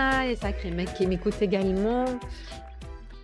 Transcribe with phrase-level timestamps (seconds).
[0.00, 2.06] Nana et sacrés mecs qui m'écoutent également.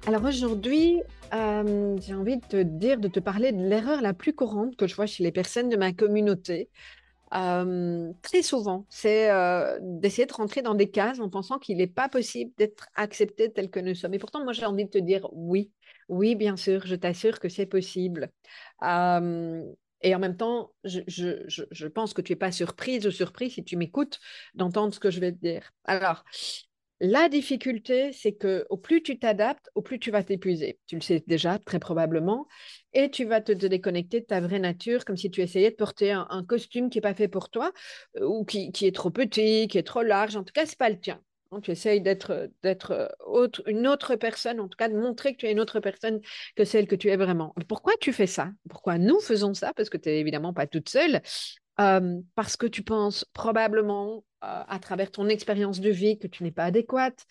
[0.07, 1.01] Alors aujourd'hui,
[1.33, 4.87] euh, j'ai envie de te dire, de te parler de l'erreur la plus courante que
[4.87, 6.69] je vois chez les personnes de ma communauté.
[7.35, 11.87] Euh, très souvent, c'est euh, d'essayer de rentrer dans des cases en pensant qu'il n'est
[11.87, 14.15] pas possible d'être accepté tel que nous sommes.
[14.15, 15.71] Et pourtant, moi, j'ai envie de te dire oui,
[16.09, 18.31] oui, bien sûr, je t'assure que c'est possible.
[20.03, 23.77] Et en même temps, je, pense que tu n'es pas surprise ou surpris si tu
[23.77, 24.21] m'écoutes
[24.55, 25.73] d'entendre ce que je vais te dire.
[25.85, 26.25] Alors,
[27.01, 30.79] la difficulté, c'est que au plus tu t'adaptes, au plus tu vas t'épuiser.
[30.87, 32.47] Tu le sais déjà, très probablement.
[32.95, 36.13] Et tu vas te, déconnecter de ta vraie nature, comme si tu essayais de porter
[36.13, 37.73] un, costume qui n'est pas fait pour toi,
[38.17, 40.37] euh, ou qui, est trop petit, qui est trop large.
[40.37, 41.21] En tout cas, ce n'est pas le tien.
[41.53, 45.39] Hein, tu essayes d'être, d'être euh, une autre personne, en tout cas de montrer que
[45.39, 46.21] tu es une autre personne
[46.57, 47.55] que celle que tu es vraiment.
[47.69, 48.51] Pourquoi tu fais ça?
[48.71, 49.75] Pourquoi nous faisons ça?
[49.75, 51.21] Parce que tu n'es évidemment pas toute seule.
[51.77, 56.65] Parce que tu penses probablement à travers ton expérience de vie que tu n'es pas
[56.65, 57.27] adéquate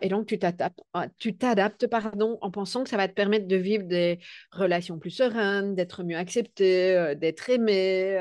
[0.00, 0.80] et donc tu t'adaptes,
[1.18, 4.20] tu t'adaptes pardon, en pensant que ça va te permettre de vivre des
[4.52, 8.18] relations plus sereines, d'être mieux accepté, d'être aimé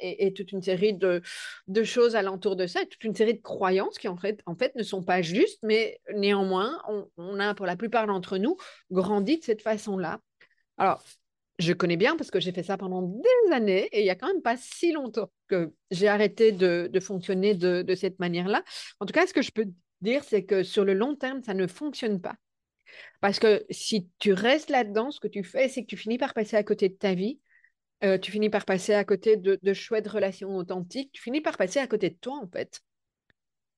[0.00, 1.22] et, toute une série de,
[1.68, 4.74] de, choses alentour de ça, toute une série de croyances qui en fait, en fait
[4.74, 6.80] ne sont pas justes, mais néanmoins,
[7.16, 8.56] on, a pour la plupart d'entre nous
[8.90, 10.20] grandi de cette façon-là.
[10.78, 11.02] Alors,
[11.58, 14.14] je connais bien parce que j'ai fait ça pendant des années et il n'y a
[14.14, 18.62] quand même pas si longtemps que j'ai arrêté de, de fonctionner de, de cette manière-là.
[19.00, 19.66] En tout cas, ce que je peux
[20.00, 22.34] dire, c'est que sur le long terme, ça ne fonctionne pas.
[23.20, 26.34] Parce que si tu restes là-dedans, ce que tu fais, c'est que tu finis par
[26.34, 27.40] passer à côté de ta vie
[28.04, 31.78] euh, tu finis par passer à côté de, chouettes relations authentiques, tu finis par passer
[31.78, 32.80] à côté de toi en fait.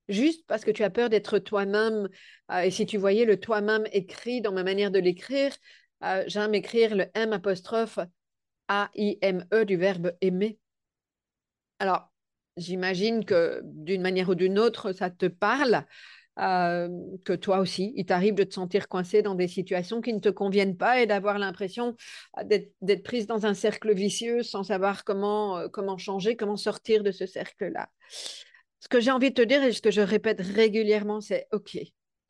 [0.08, 2.08] Juste parce que tu as peur d'être toi-même.
[2.50, 5.54] Euh, et si tu voyais le toi-même écrit dans ma manière de l'écrire,
[6.04, 7.98] euh, j'aime écrire le M apostrophe
[8.68, 10.58] A-I-M-E du verbe aimer.
[11.78, 12.10] Alors,
[12.56, 15.84] j'imagine que d'une manière ou d'une autre, ça te parle.
[16.38, 16.88] Euh,
[17.24, 20.28] que toi aussi, il t'arrive de te sentir coincé dans des situations qui ne te
[20.28, 21.96] conviennent pas et d'avoir l'impression
[22.38, 27.10] euh, d'être prise dans un cercle vicieux sans savoir comment, comment changer, comment sortir de
[27.10, 27.88] ce cercle-là.
[28.78, 31.76] Ce que j'ai envie de te dire et ce que je répète régulièrement, c'est OK,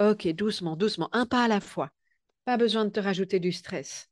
[0.01, 1.91] OK, doucement, doucement, un pas à la fois.
[2.49, 4.09] Pas besoin de te rajouter du stress.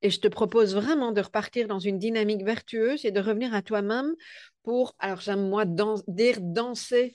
[0.00, 3.60] Et je te propose vraiment de repartir dans une dynamique vertueuse et de revenir à
[3.60, 4.14] toi-même
[4.62, 7.14] pour, alors j'aime moi dire danser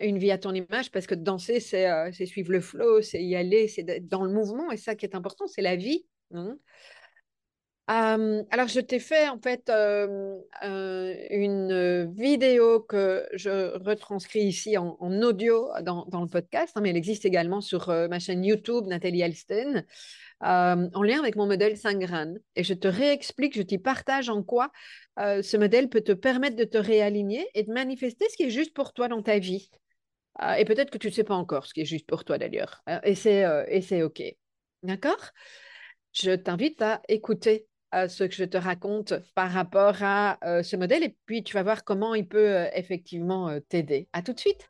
[0.00, 3.68] une vie à ton image parce que danser, c'est suivre le flow, c'est y aller,
[3.68, 6.04] c'est dans le mouvement et ça qui est important, c'est la vie.
[6.34, 6.58] Hein.
[7.92, 9.70] Alors, je t'ai fait en fait
[10.62, 17.24] une vidéo que je retranscris ici en, audio dans, le podcast, hein, mais elle existe
[17.24, 19.84] également sur ma chaîne YouTube, Nathalie Alsten.
[20.40, 22.40] En lien avec mon modèle 5 graines.
[22.56, 24.70] Et je te réexplique, je t'y partage en quoi
[25.18, 28.72] ce modèle peut te permettre de te réaligner et de manifester ce qui est juste
[28.72, 29.70] pour toi dans ta vie.
[30.42, 32.38] Euh, et peut-être que tu ne sais pas encore ce qui est juste pour toi
[32.38, 32.82] d'ailleurs.
[33.04, 34.22] et c'est OK.
[34.82, 35.30] D'accord?
[36.12, 41.16] Je t'invite à écouter ce que je te raconte par rapport à ce modèle et
[41.26, 44.08] puis tu vas voir comment il peut effectivement t'aider.
[44.12, 44.69] À tout de suite.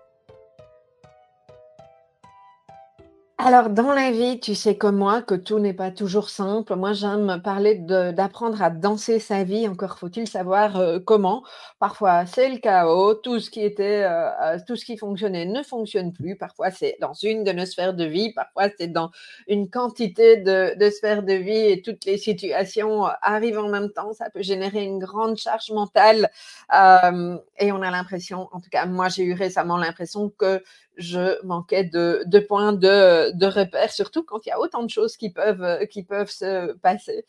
[3.43, 6.75] Alors, dans la vie, tu sais comme moi que tout n'est pas toujours simple.
[6.75, 9.67] Moi, j'aime parler d'apprendre à danser sa vie.
[9.67, 11.43] Encore faut-il savoir euh, comment.
[11.79, 13.15] Parfois, c'est le chaos.
[13.15, 16.35] Tout ce qui était, euh, euh, tout ce qui fonctionnait ne fonctionne plus.
[16.35, 18.31] Parfois, c'est dans une de nos sphères de vie.
[18.31, 19.09] Parfois, c'est dans
[19.47, 24.13] une quantité de, sphères de vie et toutes les situations arrivent en même temps.
[24.13, 26.29] Ça peut générer une grande charge mentale.
[26.71, 30.61] et on a l'impression, en tout cas, moi, j'ai eu récemment l'impression que
[30.97, 35.17] je manquais de points de, de repère, surtout quand il y a autant de choses
[35.17, 37.25] qui peuvent, qui peuvent se passer.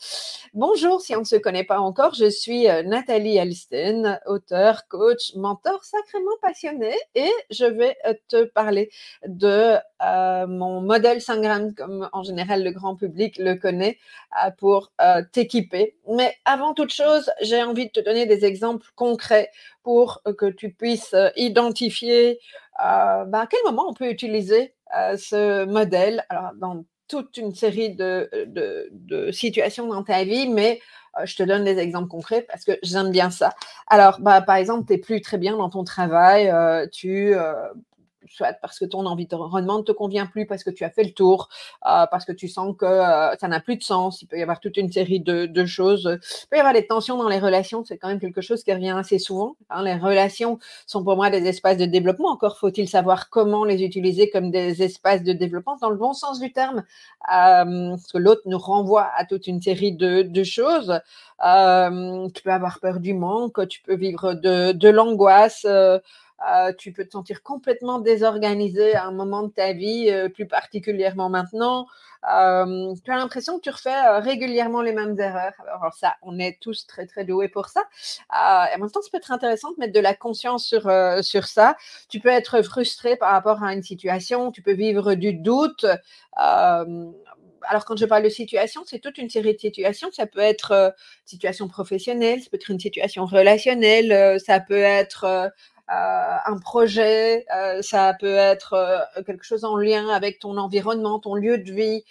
[0.54, 5.34] Bonjour, si on ne se connaît pas encore, je suis euh, Nathalie Alisten, auteur, coach,
[5.34, 8.90] mentor sacrément passionné et je vais euh, te parler
[9.26, 13.98] de euh, mon modèle 5 grammes, comme en général le grand public le connaît,
[14.58, 14.92] pour
[15.32, 15.96] t'équiper.
[16.08, 19.50] Mais avant toute chose, j'ai envie de te donner des exemples concrets
[19.82, 22.40] pour que tu puisses identifier
[22.78, 24.74] bah, à quel moment on peut utiliser
[25.16, 26.24] ce modèle.
[26.28, 30.80] Alors, dans toute une série de, de, situations dans ta vie, mais
[31.24, 33.52] je te donne des exemples concrets parce que j'aime bien ça.
[33.86, 36.50] Alors, bah, par exemple, tu n'es plus très bien dans ton travail,
[36.90, 37.34] tu
[38.28, 41.12] soit parce que ton environnement ne te convient plus, parce que tu as fait le
[41.12, 41.48] tour,
[41.86, 44.22] euh, parce que tu sens que euh, ça n'a plus de sens.
[44.22, 46.18] Il peut y avoir toute une série de, choses.
[46.44, 47.84] Il peut y avoir des tensions dans les relations.
[47.84, 49.56] C'est quand même quelque chose qui revient assez souvent.
[49.70, 49.82] Hein.
[49.84, 52.30] Les relations sont pour moi des espaces de développement.
[52.30, 56.40] Encore faut-il savoir comment les utiliser comme des espaces de développement dans le bon sens
[56.40, 61.00] du terme, euh, parce que l'autre nous renvoie à toute une série de, choses.
[61.38, 65.66] tu peux avoir peur du manque, tu peux vivre de, de l'angoisse.
[66.50, 70.46] Euh, tu peux te sentir complètement désorganisé à un moment de ta vie, euh, plus
[70.46, 71.86] particulièrement maintenant.
[72.32, 75.52] Euh, tu as l'impression que tu refais régulièrement les mêmes erreurs.
[75.60, 77.82] Alors ça, on est tous très très doués pour ça.
[78.32, 80.90] et en même temps, ça peut être intéressant de mettre de la conscience sur,
[81.22, 81.76] sur ça.
[82.08, 85.86] Tu peux être frustré par rapport à une situation, tu peux vivre du doute
[87.68, 90.10] alors quand je parle de situation, c'est toute une série de situations.
[90.12, 90.94] Ça peut être
[91.24, 95.48] situation professionnelle, ça peut être une situation relationnelle, ça peut être euh,
[95.88, 101.34] un projet, euh, ça peut être euh, quelque chose en lien avec ton environnement, ton
[101.34, 102.04] lieu de vie.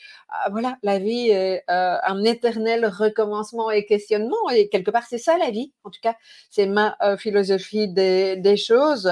[0.51, 4.50] voilà, la vie est un éternel recommencement et questionnement.
[4.53, 5.73] Et quelque part, c'est ça la vie.
[5.83, 6.15] En tout cas,
[6.50, 9.12] c'est ma philosophie des, choses.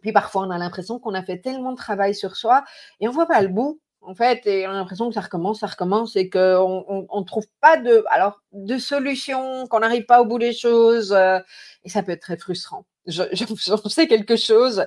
[0.00, 2.64] puis parfois, on a l'impression qu'on a fait tellement de travail sur soi
[3.00, 5.60] et on voit pas le bout en fait, et on a l'impression que ça recommence,
[5.60, 10.24] ça recommence, et qu'on ne trouve pas de, alors, de solution, qu'on n'arrive pas au
[10.24, 14.84] bout des choses, et ça peut être très frustrant je, sais quelque chose,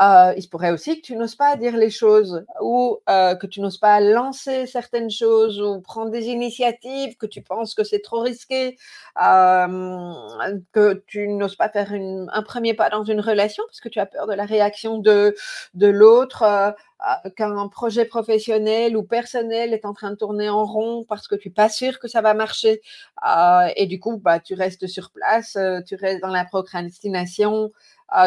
[0.00, 3.46] euh, il se pourrait aussi que tu n'oses pas dire les choses ou euh, que
[3.46, 8.00] tu n'oses pas lancer certaines choses ou prendre des initiatives, que tu penses que c'est
[8.00, 8.76] trop risqué,
[9.22, 13.98] euh, que tu n'oses pas faire un premier pas dans une relation parce que tu
[13.98, 15.34] as peur de la réaction de,
[15.74, 16.42] de l'autre.
[16.42, 16.70] Euh,
[17.04, 21.34] euh, qu'un projet professionnel ou personnel est en train de tourner en rond parce que
[21.34, 22.80] tu n'es pas sûr que ça va marcher
[23.26, 27.72] euh, et du coup bah, tu restes sur place, euh, tu restes dans la procrastination,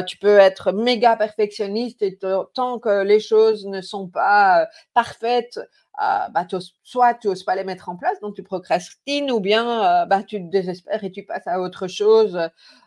[0.05, 5.61] tu peux être méga perfectionniste et tant que les choses ne sont pas parfaites,
[5.97, 6.45] bah,
[6.83, 10.39] soit tu n'oses pas les mettre en place, donc tu procrastines, ou bien bah, tu
[10.39, 12.33] te désespères et tu passes à autre chose.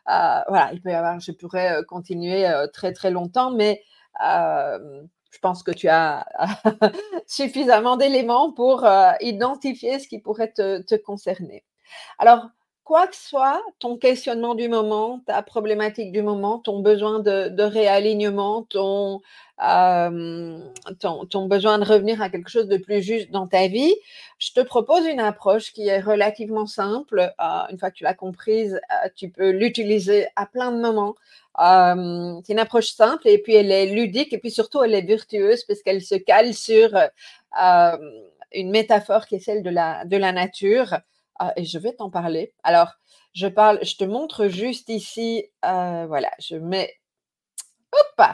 [0.06, 3.82] voilà, il peut y avoir, je pourrais continuer très très longtemps, mais
[5.30, 6.26] je pense que tu as
[7.26, 11.64] suffisamment d'éléments pour euh, identifier ce qui pourrait te, concerner.
[12.18, 12.48] Alors,
[12.90, 18.66] quoi que soit ton questionnement du moment, ta problématique du moment, ton besoin de, réalignement,
[18.74, 20.58] euh,
[20.98, 23.94] ton, besoin de revenir à quelque chose de plus juste dans ta vie,
[24.38, 27.20] je te propose une approche qui est relativement simple.
[27.20, 28.80] Euh, une fois que tu l'as comprise,
[29.14, 31.14] tu peux l'utiliser à plein de moments
[31.58, 35.64] c'est une approche simple et puis elle est ludique et puis surtout elle est virtueuse
[35.64, 36.90] parce qu'elle se cale sur
[38.52, 40.96] une métaphore qui est celle de la nature.
[41.42, 42.52] Ah, et je vais t'en parler.
[42.62, 42.92] Alors,
[43.32, 46.92] je parle, je te montre juste ici, voilà, je mets,
[47.92, 48.26] hop,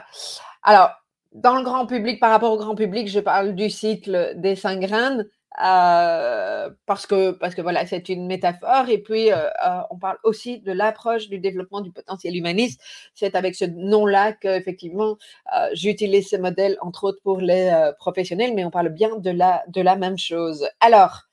[0.63, 0.91] alors,
[1.31, 4.81] dans le grand public, par rapport au grand public, je parle du cycle des cinq
[4.81, 5.25] graines.
[5.63, 8.89] Euh, parce que parce que voilà, c'est une métaphore.
[8.89, 12.81] Et puis, euh, euh, on parle aussi de l'approche du développement du potentiel humaniste.
[13.15, 15.17] C'est avec ce nom-là qu'effectivement,
[15.73, 19.81] j'utilise ce modèle, entre autres pour les professionnels, mais on parle bien de la, de
[19.81, 20.67] la même chose.
[20.81, 21.23] Alors,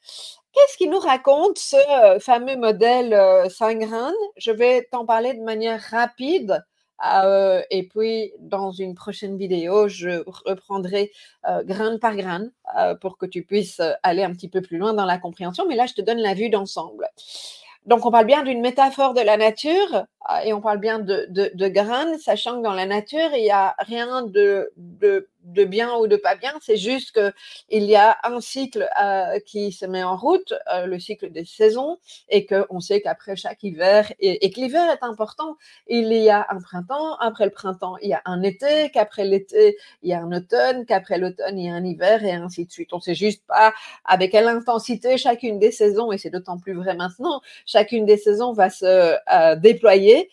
[0.54, 5.80] Qu'est-ce qui nous raconte ce fameux modèle 5 graines Je vais t'en parler de manière
[5.90, 6.64] rapide
[7.04, 11.10] euh, et puis, dans une prochaine vidéo, je reprendrai
[11.48, 14.94] euh, grain par grain euh, pour que tu puisses aller un petit peu plus loin
[14.94, 15.64] dans la compréhension.
[15.68, 17.08] Mais là, je te donne la vue d'ensemble.
[17.86, 20.06] Donc, on parle bien d'une métaphore de la nature
[20.44, 24.22] et on parle bien de, graines, sachant que dans la nature, il n'y a rien
[24.22, 24.72] de
[25.44, 29.84] bien ou de pas bien, c'est juste qu'il y a un cycle euh, qui se
[29.84, 34.50] met en route, euh, le cycle des saisons, et qu'on sait qu'après chaque hiver, et,
[34.50, 38.22] que l'hiver est important, il y a un printemps, après le printemps, il y a
[38.24, 41.84] un été, qu'après l'été, il y a un automne, qu'après l'automne, il y a un
[41.84, 42.92] hiver, et ainsi de suite.
[42.92, 46.74] On ne sait juste pas avec quelle intensité chacune des saisons, et c'est d'autant plus
[46.74, 50.28] vrai maintenant, chacune des saisons va se euh, déployer idée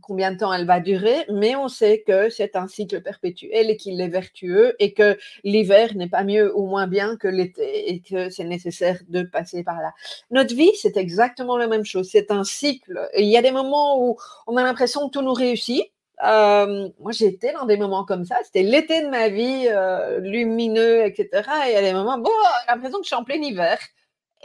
[0.00, 3.76] combien de temps elle va durer, mais on sait que c'est un cycle perpétuel et
[3.76, 8.00] qu'il est vertueux et que l'hiver n'est pas mieux ou moins bien que l'été et
[8.00, 9.92] que c'est nécessaire de passer par là.
[10.30, 12.08] Notre vie, c'est exactement la même chose.
[12.10, 12.98] C'est un cycle.
[13.16, 14.16] il y a des moments où
[14.46, 15.84] on a l'impression que tout nous réussit.
[16.22, 18.36] moi, j'étais dans des moments comme ça.
[18.44, 19.68] C'était l'été de ma vie,
[20.20, 21.28] lumineux, etc.
[21.66, 22.30] Et il y a des moments, bon,
[22.68, 23.78] l'impression que je suis en plein hiver.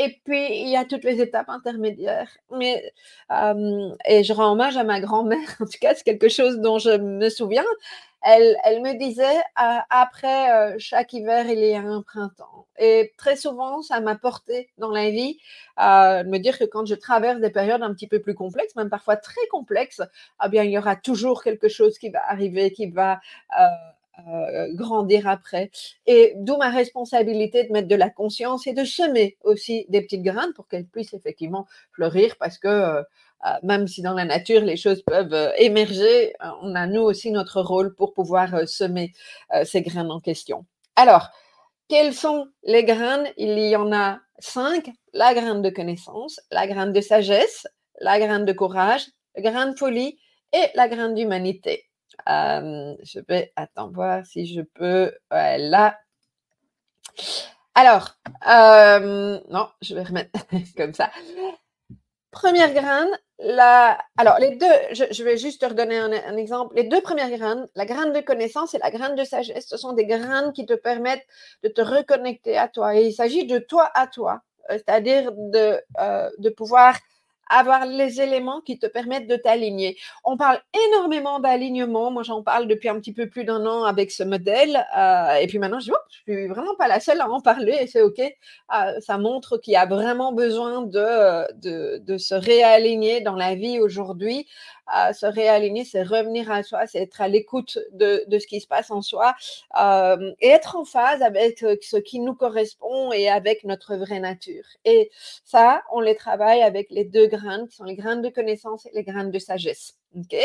[0.04, 2.32] Et puis, il y a toutes les étapes intermédiaires.
[2.52, 2.92] Mais,
[4.06, 6.98] et je rends hommage à ma grand-mère, en tout cas, c'est quelque chose dont je
[6.98, 7.66] me souviens.
[8.24, 12.66] Elle, elle me disait, après chaque hiver, il y a un printemps.
[12.80, 15.38] Et très souvent, ça m'a porté dans la vie
[15.76, 18.90] à me dire que quand je traverse des périodes un petit peu plus complexes, même
[18.90, 20.02] parfois très complexes,
[20.44, 23.20] eh bien, il y aura toujours quelque chose qui va arriver, qui va
[24.28, 25.72] euh, grandir après.
[26.06, 30.22] Et d'où ma responsabilité de mettre de la conscience et de semer aussi des petites
[30.22, 33.02] graines pour qu'elles puissent effectivement fleurir parce que euh,
[33.46, 37.62] euh, même si dans la nature les choses peuvent émerger, on a nous aussi notre
[37.62, 39.14] rôle pour pouvoir semer
[39.64, 40.66] ces graines en question.
[40.98, 41.30] Alors,
[41.88, 43.32] quelles sont les graines?
[43.38, 44.92] Il y en a cinq.
[45.14, 47.66] La graine de connaissance, la graine de sagesse,
[48.02, 50.20] la graine de courage, la graine de folie
[50.54, 51.86] et la graine d'humanité
[52.28, 55.14] je vais, attends, voir si je peux.
[55.30, 55.98] Voilà.
[57.76, 58.16] Alors,
[59.50, 60.32] non, je vais remettre
[60.78, 61.10] comme ça.
[62.32, 63.98] Première graine, la...
[64.16, 66.76] alors les deux, je, vais juste te redonner un, un, exemple.
[66.76, 69.92] Les deux premières graines, la graine de connaissance et la graine de sagesse, ce sont
[69.92, 71.26] des graines qui te permettent
[71.64, 72.96] de te reconnecter à toi.
[72.96, 76.96] Et il s'agit de toi à toi, euh, c'est-à-dire de, euh, de pouvoir
[77.52, 79.98] avoir les éléments qui te permettent de t'aligner.
[80.24, 82.12] On parle énormément d'alignement.
[82.12, 84.86] Moi, j'en parle depuis un petit peu plus d'un an avec ce modèle.
[84.98, 87.88] Euh, et puis maintenant, je, ne suis vraiment pas la seule à en parler et
[87.88, 88.20] c'est OK.
[88.20, 94.48] Euh, ça montre qu'il y a vraiment besoin de se réaligner dans la vie aujourd'hui
[95.14, 98.92] se réaligner, c'est revenir à soi, c'est être à l'écoute de, ce qui se passe
[98.92, 99.36] en soi
[99.80, 104.20] euh, et être en phase avec euh, ce qui nous correspond et avec notre vraie
[104.20, 104.66] nature.
[104.86, 105.12] Et
[105.46, 108.92] ça, on les travaille avec les deux graines qui sont les graines de connaissance et
[108.94, 109.96] les graines de sagesse.
[110.18, 110.36] ok?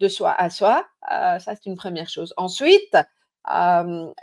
[0.00, 2.34] De soi à soi, euh, ça c'est une première chose.
[2.36, 2.96] Ensuite,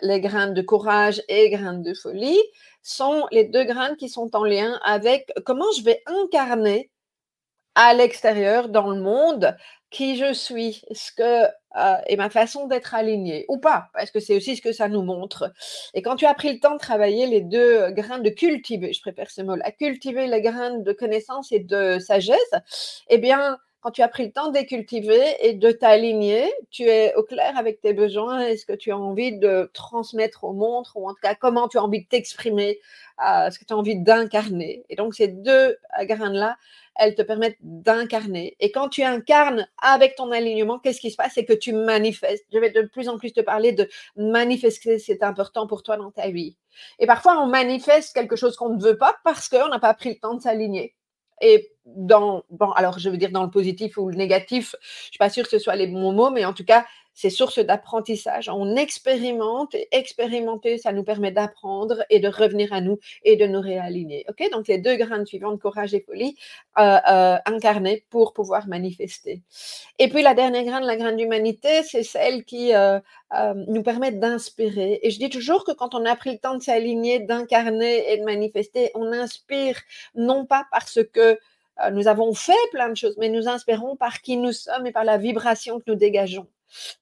[0.02, 2.40] les graines de courage et graines de folie
[2.82, 6.90] sont les deux graines qui sont en lien avec comment je vais incarner
[7.82, 9.56] à l'extérieur, dans le monde,
[9.90, 14.20] qui je suis, ce que euh, et ma façon d'être alignée ou pas, parce que
[14.20, 15.54] c'est aussi ce que ça nous montre.
[15.94, 19.00] Et quand tu as pris le temps de travailler les deux grains de cultiver, je
[19.00, 23.92] préfère ce mot, à cultiver les grains de connaissance et de sagesse, eh bien, quand
[23.92, 27.80] tu as pris le temps de les et de t'aligner, tu es au clair avec
[27.80, 31.22] tes besoins et ce que tu as envie de transmettre au monde, ou en tout
[31.22, 32.80] cas comment tu as envie de t'exprimer,
[33.26, 34.84] euh, ce que tu as envie d'incarner.
[34.90, 36.58] Et donc ces deux grains-là,
[36.96, 38.58] elles te permettent d'incarner.
[38.60, 41.34] Et quand tu incarnes avec ton alignement, qu'est-ce qui se passe?
[41.36, 42.46] C'est que tu manifestes.
[42.52, 46.12] Je vais de plus en plus te parler de manifester, c'est important pour toi dans
[46.12, 46.58] ta vie.
[47.00, 50.10] Et parfois, on manifeste quelque chose qu'on ne veut pas parce qu'on n'a pas pris
[50.10, 50.96] le temps de s'aligner.
[51.42, 55.12] Et dans, bon, alors je veux dire dans le positif ou le négatif, je ne
[55.12, 56.86] suis pas sûre que ce soit les bons mots, mais en tout cas,
[57.20, 58.48] c'est source d'apprentissage.
[58.48, 63.46] On expérimente et expérimenter, ça nous permet d'apprendre et de revenir à nous et de
[63.46, 64.24] nous réaligner.
[64.30, 66.38] Ok, donc les deux graines suivantes, courage et folie,
[66.78, 69.42] euh, euh, incarnées pour pouvoir manifester.
[70.00, 73.02] Et puis la dernière graine, la graine d'humanité, c'est celle qui euh,
[73.68, 75.02] nous permet d'inspirer.
[75.04, 78.18] Et je dis toujours que quand on a pris le temps de s'aligner, d'incarner et
[78.18, 79.78] de manifester, on inspire
[80.16, 81.38] non pas parce que
[81.92, 85.04] nous avons fait plein de choses, mais nous inspirons par qui nous sommes et par
[85.04, 86.48] la vibration que nous dégageons.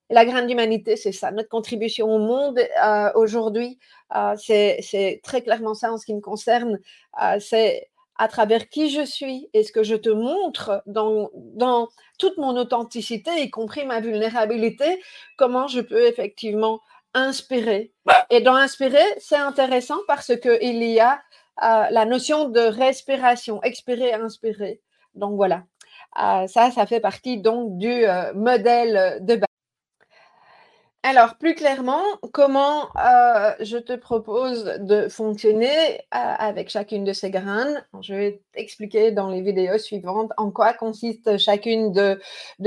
[0.10, 1.32] La grande d'humanité, c'est ça.
[1.32, 3.78] Notre contribution au monde euh, aujourd'hui,
[4.16, 6.80] euh, c'est très clairement ça en ce qui me concerne.
[7.22, 11.90] Euh, c'est à travers qui je suis et ce que je te montre dans, dans
[12.18, 15.02] toute mon authenticité, y compris ma vulnérabilité,
[15.38, 16.80] comment je peux effectivement
[17.14, 17.94] inspirer.
[18.30, 21.22] Et dans inspirer, c'est intéressant parce qu'il y a
[21.60, 24.82] la notion de respiration, expirer, inspirer.
[25.14, 25.64] Donc voilà.
[26.16, 29.47] ça, ça fait partie donc du modèle de base.
[31.10, 37.32] Alors, plus clairement, comment euh, je te propose de fonctionner euh, avec chacune de ces
[37.32, 37.82] graines?
[38.02, 42.20] Je vais t'expliquer dans les vidéos suivantes en quoi consiste chacune de,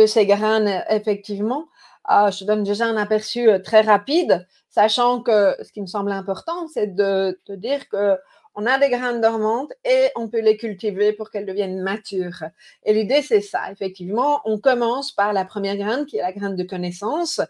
[0.07, 1.67] ces graines effectivement.
[2.11, 6.67] Euh, je donne déjà un aperçu très rapide, sachant que ce qui me semble important,
[6.73, 8.17] c'est de te dire que
[8.61, 12.45] on a des graines dormantes et on peut les cultiver pour qu'elles deviennent matures.
[12.85, 13.73] Et l'idée, c'est ça.
[13.73, 17.41] Effectivement, on commence par la première graine, qui est la graine de connaissance.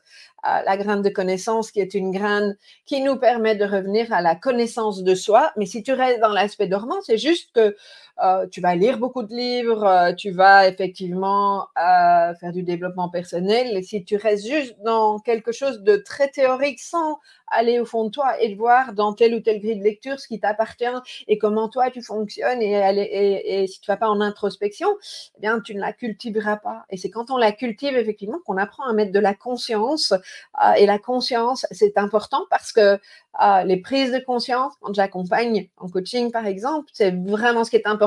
[0.46, 4.22] Euh, la graine de connaissance, qui est une graine qui nous permet de revenir à
[4.22, 5.52] la connaissance de soi.
[5.56, 7.76] Mais si tu restes dans l'aspect dormant, c'est juste que
[8.22, 13.76] euh, tu vas lire beaucoup de livres, euh, tu vas effectivement faire du développement personnel.
[13.76, 17.18] Et si tu restes juste dans quelque chose de très théorique sans
[17.50, 20.20] aller au fond de toi et de voir dans telle ou telle grille de lecture
[20.20, 20.84] ce qui t'appartient
[21.26, 24.88] et comment toi tu fonctionnes et, si tu vas pas en introspection,
[25.36, 26.84] eh bien tu ne la cultiveras pas.
[26.90, 30.12] Et c'est quand on la cultive effectivement qu'on apprend à mettre de la conscience.
[30.12, 32.98] Euh, et la conscience, c'est important parce que
[33.42, 37.76] euh, les prises de conscience, quand j'accompagne en coaching par exemple, c'est vraiment ce qui
[37.76, 37.99] est important.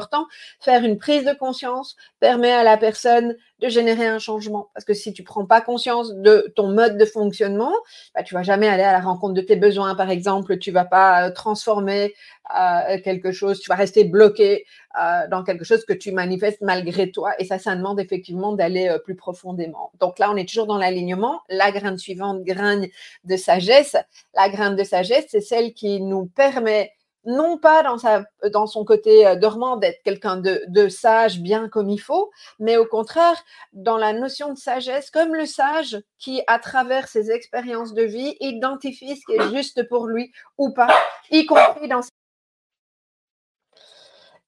[0.59, 4.69] Faire une prise de conscience permet à la personne de générer un changement.
[4.73, 7.73] Parce que si tu prends pas conscience de ton mode de fonctionnement,
[8.13, 10.57] bah, tu vas jamais aller à la rencontre de tes besoins, par exemple.
[10.57, 12.13] Tu vas pas euh, transformer
[12.59, 14.65] euh, quelque chose, tu vas rester bloqué
[15.01, 17.33] euh, dans quelque chose que tu manifestes malgré toi.
[17.39, 19.91] Et ça, ça demande effectivement d'aller plus profondément.
[19.99, 21.41] Donc là, on est toujours dans l'alignement.
[21.47, 22.87] La graine suivante, graine
[23.23, 23.95] de sagesse.
[24.35, 26.91] La graine de sagesse, c'est celle qui nous permet
[27.25, 31.89] non pas dans, sa, dans son côté euh, dormant d'être quelqu'un de, sage bien comme
[31.89, 36.59] il faut, mais au contraire dans la notion de sagesse, comme le sage qui, à
[36.59, 40.93] travers ses expériences de vie, identifie ce qui est juste pour lui ou pas,
[41.31, 42.01] y compris dans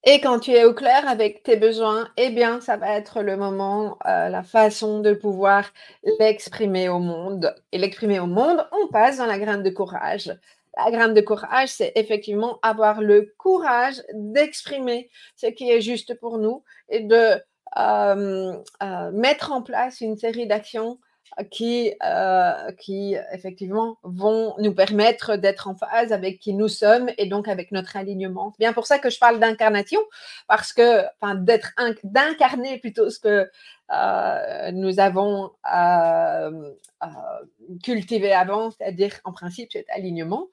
[0.08, 3.38] et quand tu es au clair avec tes besoins, eh bien, ça va être le
[3.38, 5.66] moment, euh, la façon de pouvoir
[6.20, 7.56] l'exprimer au monde.
[7.72, 10.32] Et l'exprimer au monde, on passe dans la graine de courage
[10.78, 16.38] la graine de courage, c'est effectivement avoir le courage d'exprimer ce qui est juste pour
[16.38, 17.36] nous et de
[17.78, 21.00] euh, euh, mettre en place une série d'actions
[21.52, 27.28] qui, euh, qui effectivement vont nous permettre d'être en phase avec qui nous sommes et
[27.28, 28.52] donc avec notre alignement.
[28.52, 30.00] C'est bien pour ça que je parle d'incarnation,
[30.48, 31.74] parce que, enfin, d'être
[32.04, 33.50] d'incarner plutôt ce que
[34.72, 35.52] nous avons
[37.84, 40.48] cultivé avant, c'est-à-dire en principe cet alignement.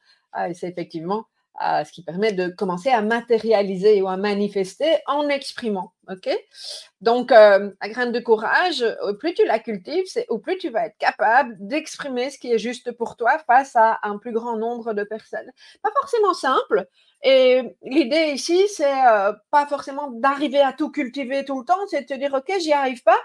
[0.54, 1.26] C'est effectivement
[1.61, 5.92] ce qui permet de commencer à matérialiser ou à manifester en exprimant.
[6.09, 6.30] ok?
[7.00, 10.71] Donc, euh, la graine de courage, au plus tu la cultives, c'est au plus tu
[10.71, 14.56] vas être capable d'exprimer ce qui est juste pour toi face à un plus grand
[14.56, 15.50] nombre de personnes.
[15.82, 16.87] Pas forcément simple.
[17.23, 22.02] Et l'idée ici, c'est euh, pas forcément d'arriver à tout cultiver tout le temps, c'est
[22.02, 23.19] de te dire, OK, j'y arrive pas,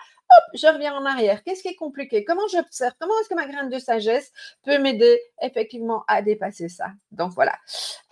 [0.53, 1.43] je reviens en arrière.
[1.43, 2.23] Qu'est-ce qui est compliqué?
[2.23, 2.93] Comment j'observe?
[2.99, 4.31] Comment est-ce que ma graine de sagesse
[4.63, 6.87] peut m'aider effectivement à dépasser ça?
[7.11, 7.53] Donc voilà.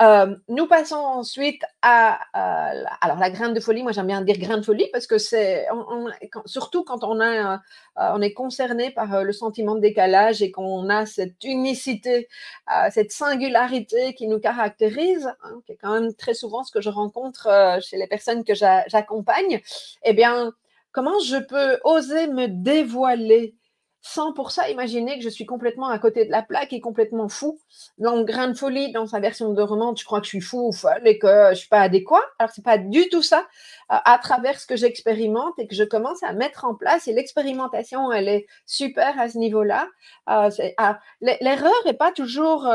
[0.02, 3.84] Euh, nous passons ensuite à euh, alors la graine de folie.
[3.84, 5.68] Moi j'aime bien dire graine de folie parce que c'est
[6.46, 7.58] surtout quand on a euh,
[7.98, 12.28] on est concerné par le sentiment de décalage et qu'on a cette unicité,
[12.92, 16.90] cette singularité qui nous caractérise, hein, qui est quand même très souvent ce que je
[16.90, 19.62] rencontre chez les personnes que j'accompagne.
[20.04, 20.52] Eh bien
[20.96, 23.58] Comment je peux oser me dévoiler?
[24.00, 27.28] Sans pour ça imaginer que je suis complètement à côté de la plaque et complètement
[27.28, 27.60] fou.
[27.98, 30.70] Dans Grain de folie, dans sa version de roman, je crois que je suis fou
[30.70, 32.22] ou folle et que je suis pas adéquat.
[32.40, 33.40] Alors c'est pas du tout ça.
[33.92, 37.14] Euh, à travers ce que j'expérimente et que je commence à mettre en place et
[37.14, 39.90] l'expérimentation, elle est super à ce niveau-là.
[40.30, 42.70] Euh, ah, l'erreur n'est pas toujours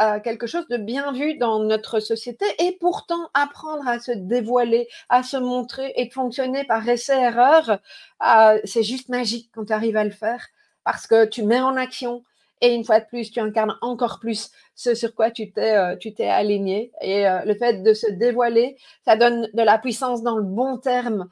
[0.00, 4.88] euh, quelque chose de bien vu dans notre société et pourtant apprendre à se dévoiler,
[5.08, 7.80] à se montrer et fonctionner par essai-erreur,
[8.26, 10.46] euh, c'est juste magique quand tu arrives à le faire
[10.84, 12.24] parce que tu mets en action
[12.60, 16.30] et une fois de plus, tu incarnes encore plus ce sur quoi tu t'es, euh,
[16.30, 16.92] aligné.
[17.00, 20.78] Et euh, le fait de se dévoiler, ça donne de la puissance dans le bon
[20.78, 21.28] terme.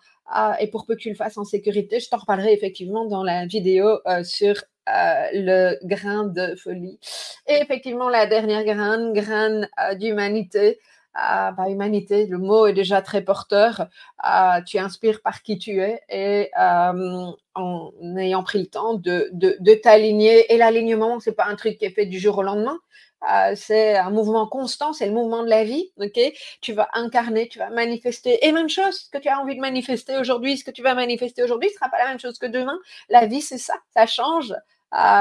[0.60, 3.46] et pour peu que tu le fasses en sécurité, je t'en reparlerai effectivement dans la
[3.46, 4.54] vidéo sur
[4.86, 6.98] le grain de folie.
[7.46, 10.78] Et effectivement, la dernière graine, graine d'humanité.
[11.20, 13.88] Ah, bah, humanité, le mot est déjà très porteur.
[14.18, 19.74] Ah, tu inspires par qui tu es et en ayant pris le temps de, de,
[19.74, 20.52] t'aligner.
[20.54, 22.78] Et l'alignement, c'est pas un truc qui est fait du jour au lendemain.
[23.20, 25.90] Ah, c'est un mouvement constant, c'est le mouvement de la vie.
[25.96, 26.20] Ok,
[26.60, 28.46] tu vas incarner, tu vas manifester.
[28.46, 30.94] Et même chose, ce que tu as envie de manifester aujourd'hui, ce que tu vas
[30.94, 32.78] manifester aujourd'hui, ne sera pas la même chose que demain.
[33.08, 34.54] La vie, c'est ça, ça change.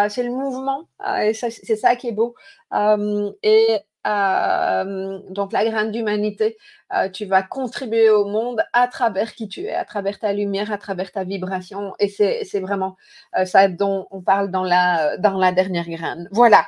[0.10, 0.88] c'est le mouvement,
[1.34, 2.36] c'est ça qui est beau.
[3.42, 6.58] et euh, donc la graine d'humanité,
[6.94, 10.72] euh, tu vas contribuer au monde à travers qui tu es, à travers ta lumière,
[10.72, 11.94] à travers ta vibration.
[12.00, 12.96] Et c'est vraiment
[13.38, 16.30] euh, ça dont on parle dans la, dans la dernière graine.
[16.32, 16.66] Voilà.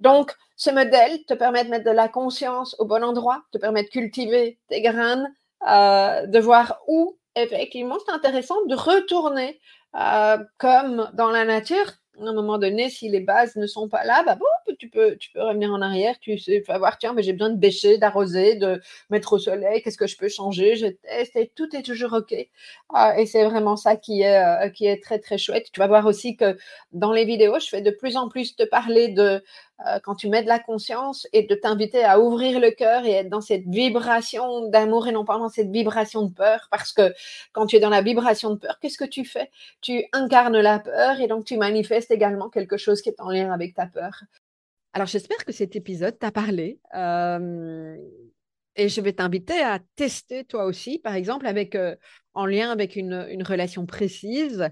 [0.00, 3.84] Donc, ce modèle te permet de mettre de la conscience au bon endroit, te permet
[3.84, 5.32] de cultiver tes graines,
[5.64, 9.60] de voir où, effectivement, c'est intéressant de retourner
[10.58, 14.22] comme dans la nature à un moment donné, si les bases ne sont pas là,
[14.24, 17.22] bah bon, tu peux, tu peux revenir en arrière, tu sais, vas voir, tiens, mais
[17.22, 18.80] j'ai besoin de bêcher, d'arroser, de
[19.10, 22.34] mettre au soleil, qu'est-ce que je peux changer, je teste et tout est toujours OK.
[22.94, 25.70] Ah, et c'est vraiment ça qui est, euh, qui est très, très chouette.
[25.72, 26.56] Tu vas voir aussi que
[26.92, 29.42] dans les vidéos, je fais de plus en plus te parler de
[29.86, 33.12] euh, quand tu mets de la conscience et de t'inviter à ouvrir le cœur et
[33.12, 36.68] être dans cette vibration d'amour et non pas dans cette vibration de peur.
[36.70, 37.12] Parce que
[37.52, 39.50] quand tu es dans la vibration de peur, qu'est-ce que tu fais?
[39.80, 43.52] Tu incarnes la peur et donc tu manifestes également quelque chose qui est en lien
[43.52, 44.22] avec ta peur.
[44.94, 46.78] Alors j'espère que cet épisode t'a parlé.
[46.94, 47.96] Euh,
[48.76, 51.96] et je vais t'inviter à tester toi aussi, par exemple, euh,
[52.34, 54.70] en lien avec une, relation précise.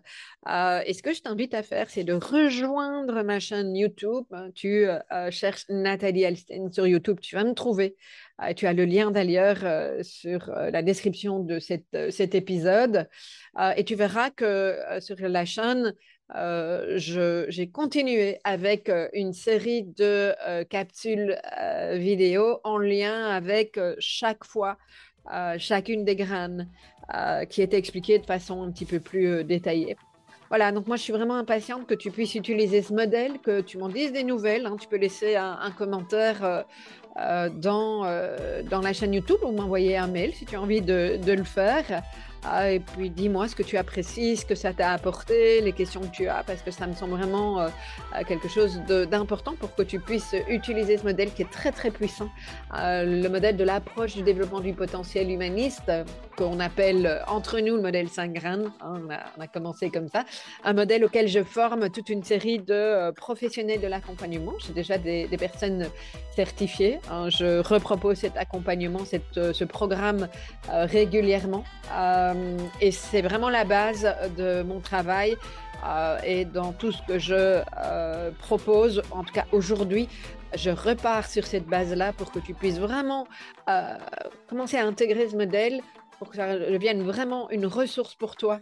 [0.49, 4.25] Euh, et ce que je t'invite à faire, c'est de rejoindre ma chaîne YouTube.
[4.55, 7.97] Tu euh, cherches Nathalie Alstein sur YouTube, tu vas me trouver.
[8.57, 9.59] tu as le lien d'ailleurs
[10.03, 13.09] sur la description de cet épisode.
[13.77, 15.95] et tu verras que sur la chaîne,
[16.37, 21.37] euh, j'ai continué avec euh, une série de euh, capsules
[21.95, 24.77] vidéo en lien avec chaque fois
[25.59, 26.69] chacune des graines
[27.49, 29.97] qui était expliquée de façon un petit peu plus détaillée.
[30.49, 33.79] Voilà, donc moi je suis vraiment impatiente que tu puisses utiliser ce modèle, que tu
[33.79, 34.67] m'en dises des nouvelles.
[34.67, 34.77] Hein.
[34.81, 36.65] Tu peux laisser un, commentaire
[37.17, 38.03] dans,
[38.71, 41.45] dans la chaîne YouTube ou m'envoyer un mail si tu as envie de, de le
[41.45, 42.03] faire.
[42.43, 46.01] Ah, et puis dis-moi ce que tu apprécies, ce que ça t'a apporté, les questions
[46.01, 47.69] que tu as, parce que ça me semble vraiment euh,
[48.17, 51.91] euh, quelque chose d'important pour que tu puisses utiliser ce modèle qui est très très
[51.91, 52.31] puissant,
[52.79, 55.93] euh, le modèle de l'approche du développement du potentiel humaniste,
[56.39, 59.03] qu'on appelle entre nous le modèle 5 graines, hein,
[59.37, 60.25] on, a, commencé comme ça,
[60.65, 64.53] un modèle auquel je forme toute une série de professionnels de l'accompagnement.
[64.67, 65.89] J'ai déjà des, personnes
[66.35, 67.29] certifiées, hein.
[67.29, 70.29] je repropose cet accompagnement, ce programme
[70.69, 71.65] régulièrement.
[72.31, 75.37] Euh, et c'est vraiment la base de mon travail.
[75.87, 80.09] Euh, et dans tout ce que je euh, propose, en tout cas aujourd'hui,
[80.55, 83.27] je repars sur cette base-là pour que tu puisses vraiment
[84.49, 85.81] commencer à intégrer ce modèle
[86.19, 88.61] pour que ça devienne vraiment une ressource pour toi,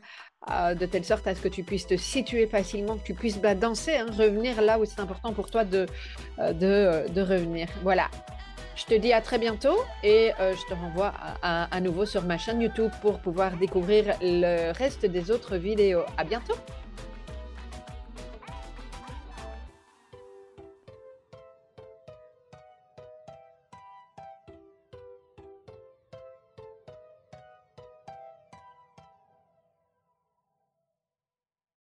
[0.49, 3.55] de telle sorte à ce que tu puisses te situer facilement, que tu puisses bah,
[3.55, 5.87] danser, hein, revenir là où c'est important pour toi de,
[6.39, 7.69] de, de revenir.
[7.83, 8.11] Voilà.
[8.79, 11.13] Je te dis à très bientôt et euh, je te renvoie
[11.43, 16.03] à, nouveau sur ma chaîne YouTube pour pouvoir découvrir le reste des autres vidéos.
[16.17, 16.55] À bientôt!